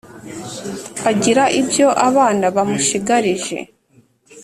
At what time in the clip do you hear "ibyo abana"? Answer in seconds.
1.61-2.45